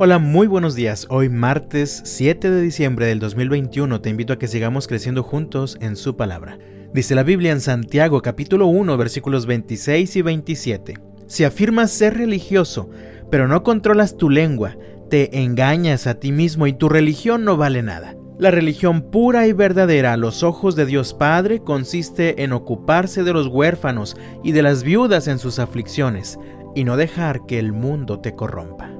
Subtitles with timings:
[0.00, 1.08] Hola, muy buenos días.
[1.10, 5.96] Hoy martes 7 de diciembre del 2021 te invito a que sigamos creciendo juntos en
[5.96, 6.56] su palabra.
[6.94, 10.94] Dice la Biblia en Santiago capítulo 1 versículos 26 y 27.
[11.26, 12.88] Si afirmas ser religioso,
[13.28, 14.76] pero no controlas tu lengua,
[15.10, 18.14] te engañas a ti mismo y tu religión no vale nada.
[18.38, 23.32] La religión pura y verdadera a los ojos de Dios Padre consiste en ocuparse de
[23.32, 26.38] los huérfanos y de las viudas en sus aflicciones,
[26.76, 28.97] y no dejar que el mundo te corrompa.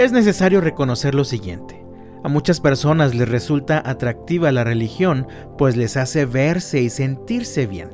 [0.00, 1.84] Es necesario reconocer lo siguiente.
[2.24, 7.90] A muchas personas les resulta atractiva la religión, pues les hace verse y sentirse bien.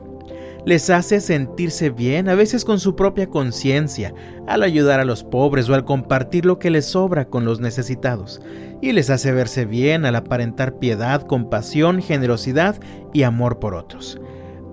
[0.65, 4.15] Les hace sentirse bien, a veces con su propia conciencia,
[4.47, 8.41] al ayudar a los pobres o al compartir lo que les sobra con los necesitados.
[8.81, 12.77] Y les hace verse bien al aparentar piedad, compasión, generosidad
[13.13, 14.21] y amor por otros.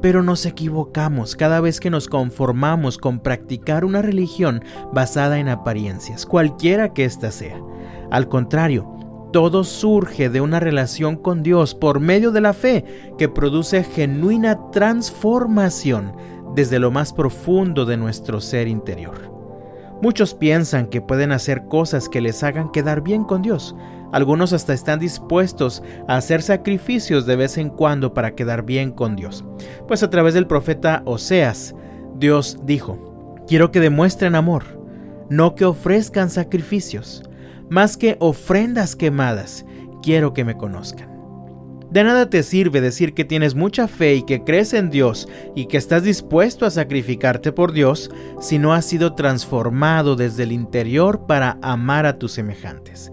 [0.03, 6.26] Pero nos equivocamos cada vez que nos conformamos con practicar una religión basada en apariencias,
[6.26, 7.57] cualquiera que ésta sea.
[8.12, 8.85] Al contrario,
[9.32, 12.84] todo surge de una relación con Dios por medio de la fe
[13.18, 16.13] que produce genuina transformación
[16.54, 19.43] desde lo más profundo de nuestro ser interior.
[20.04, 23.73] Muchos piensan que pueden hacer cosas que les hagan quedar bien con Dios.
[24.12, 29.15] Algunos hasta están dispuestos a hacer sacrificios de vez en cuando para quedar bien con
[29.15, 29.45] Dios.
[29.87, 31.73] Pues a través del profeta Oseas,
[32.18, 34.65] Dios dijo, quiero que demuestren amor,
[35.29, 37.23] no que ofrezcan sacrificios,
[37.70, 39.65] más que ofrendas quemadas,
[40.01, 41.13] quiero que me conozcan.
[41.94, 45.68] De nada te sirve decir que tienes mucha fe y que crees en Dios y
[45.68, 48.10] que estás dispuesto a sacrificarte por Dios
[48.41, 53.12] si no has sido transformado desde el interior para amar a tus semejantes.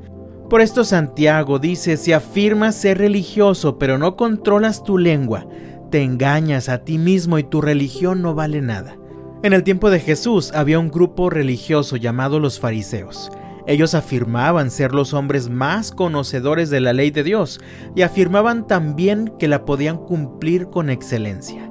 [0.49, 5.47] Por esto Santiago dice, si afirmas ser religioso pero no controlas tu lengua,
[5.91, 8.97] te engañas a ti mismo y tu religión no vale nada.
[9.43, 13.31] En el tiempo de Jesús había un grupo religioso llamado los fariseos.
[13.67, 17.61] Ellos afirmaban ser los hombres más conocedores de la ley de Dios
[17.95, 21.71] y afirmaban también que la podían cumplir con excelencia.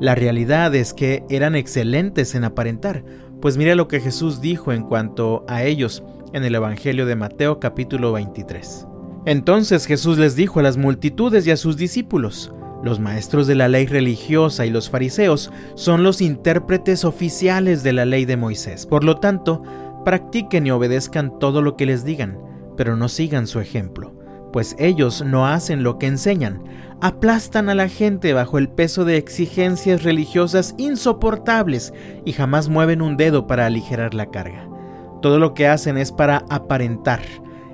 [0.00, 3.04] La realidad es que eran excelentes en aparentar,
[3.40, 7.58] pues mira lo que Jesús dijo en cuanto a ellos en el Evangelio de Mateo
[7.60, 8.86] capítulo 23.
[9.26, 13.68] Entonces Jesús les dijo a las multitudes y a sus discípulos, los maestros de la
[13.68, 18.86] ley religiosa y los fariseos son los intérpretes oficiales de la ley de Moisés.
[18.86, 19.62] Por lo tanto,
[20.08, 22.38] Practiquen y obedezcan todo lo que les digan,
[22.78, 24.14] pero no sigan su ejemplo,
[24.54, 26.62] pues ellos no hacen lo que enseñan,
[27.02, 31.92] aplastan a la gente bajo el peso de exigencias religiosas insoportables
[32.24, 34.66] y jamás mueven un dedo para aligerar la carga.
[35.20, 37.20] Todo lo que hacen es para aparentar.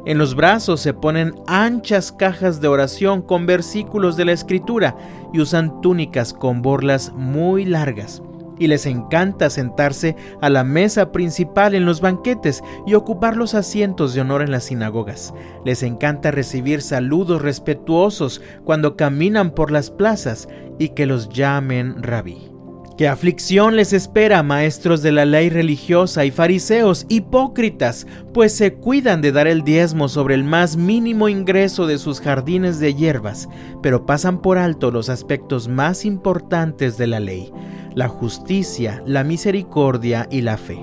[0.04, 4.96] En los brazos se ponen anchas cajas de oración con versículos de la escritura
[5.32, 8.24] y usan túnicas con borlas muy largas
[8.58, 14.14] y les encanta sentarse a la mesa principal en los banquetes y ocupar los asientos
[14.14, 15.34] de honor en las sinagogas.
[15.64, 20.48] Les encanta recibir saludos respetuosos cuando caminan por las plazas
[20.78, 22.54] y que los llamen rabí.
[22.96, 29.20] ¿Qué aflicción les espera, maestros de la ley religiosa y fariseos hipócritas, pues se cuidan
[29.20, 33.48] de dar el diezmo sobre el más mínimo ingreso de sus jardines de hierbas,
[33.82, 37.50] pero pasan por alto los aspectos más importantes de la ley?
[37.94, 40.78] La justicia, la misericordia y la fe.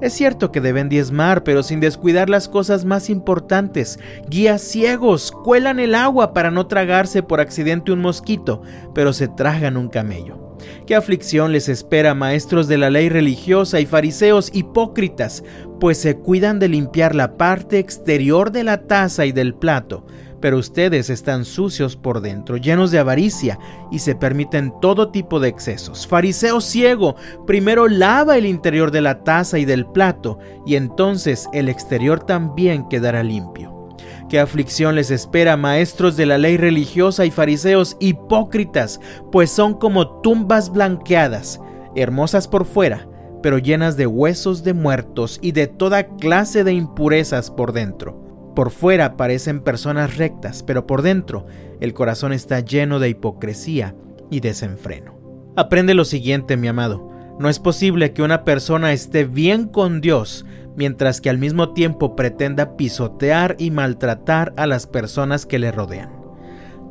[0.00, 3.98] Es cierto que deben diezmar, pero sin descuidar las cosas más importantes.
[4.28, 8.60] Guías ciegos cuelan el agua para no tragarse por accidente un mosquito,
[8.94, 10.56] pero se tragan un camello.
[10.86, 15.44] ¿Qué aflicción les espera, maestros de la ley religiosa y fariseos hipócritas,
[15.80, 20.04] pues se cuidan de limpiar la parte exterior de la taza y del plato,
[20.44, 23.58] pero ustedes están sucios por dentro, llenos de avaricia,
[23.90, 26.06] y se permiten todo tipo de excesos.
[26.06, 27.16] Fariseo ciego,
[27.46, 32.86] primero lava el interior de la taza y del plato, y entonces el exterior también
[32.90, 33.88] quedará limpio.
[34.28, 39.00] ¿Qué aflicción les espera, maestros de la ley religiosa y fariseos hipócritas,
[39.32, 41.58] pues son como tumbas blanqueadas,
[41.96, 43.08] hermosas por fuera,
[43.42, 48.23] pero llenas de huesos de muertos y de toda clase de impurezas por dentro?
[48.54, 51.46] Por fuera parecen personas rectas, pero por dentro
[51.80, 53.94] el corazón está lleno de hipocresía
[54.30, 55.18] y desenfreno.
[55.56, 57.10] Aprende lo siguiente, mi amado.
[57.38, 60.46] No es posible que una persona esté bien con Dios
[60.76, 66.10] mientras que al mismo tiempo pretenda pisotear y maltratar a las personas que le rodean.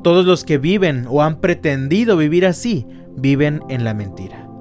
[0.03, 2.85] Todos los que viven o han pretendido vivir así
[3.15, 4.52] viven en la mentira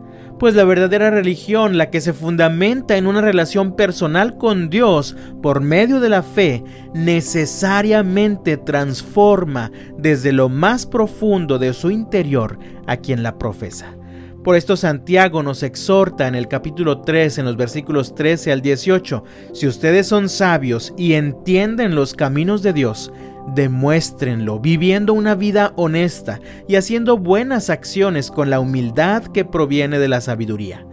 [0.42, 5.60] pues la verdadera religión, la que se fundamenta en una relación personal con Dios por
[5.60, 12.58] medio de la fe, necesariamente transforma desde lo más profundo de su interior
[12.88, 13.94] a quien la profesa.
[14.42, 19.22] Por esto Santiago nos exhorta en el capítulo 3, en los versículos 13 al 18,
[19.52, 23.12] si ustedes son sabios y entienden los caminos de Dios,
[23.54, 30.08] demuéstrenlo viviendo una vida honesta y haciendo buenas acciones con la humildad que proviene de
[30.08, 30.86] la sabiduría.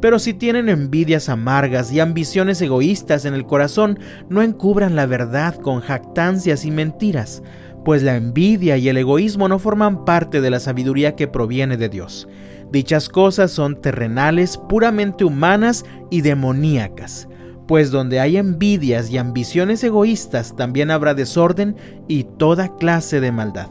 [0.00, 3.98] Pero si tienen envidias amargas y ambiciones egoístas en el corazón,
[4.28, 7.42] no encubran la verdad con jactancias y mentiras,
[7.84, 11.88] pues la envidia y el egoísmo no forman parte de la sabiduría que proviene de
[11.88, 12.28] Dios.
[12.70, 17.28] Dichas cosas son terrenales, puramente humanas y demoníacas,
[17.66, 21.76] pues donde hay envidias y ambiciones egoístas también habrá desorden
[22.08, 23.68] y toda clase de maldad.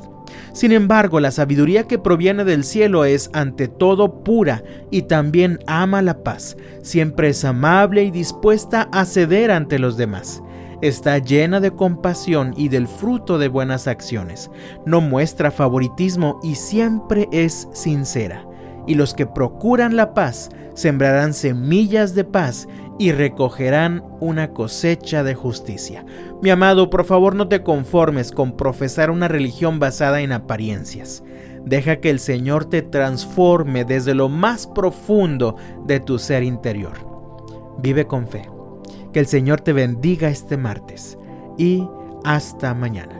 [0.53, 6.01] Sin embargo, la sabiduría que proviene del cielo es ante todo pura y también ama
[6.01, 10.41] la paz, siempre es amable y dispuesta a ceder ante los demás.
[10.81, 14.49] Está llena de compasión y del fruto de buenas acciones.
[14.85, 18.45] No muestra favoritismo y siempre es sincera.
[18.87, 22.67] Y los que procuran la paz sembrarán semillas de paz
[22.97, 26.05] y recogerán una cosecha de justicia.
[26.41, 31.23] Mi amado, por favor no te conformes con profesar una religión basada en apariencias.
[31.65, 35.55] Deja que el Señor te transforme desde lo más profundo
[35.85, 36.93] de tu ser interior.
[37.79, 38.49] Vive con fe.
[39.11, 41.17] Que el Señor te bendiga este martes
[41.57, 41.87] y
[42.23, 43.19] hasta mañana.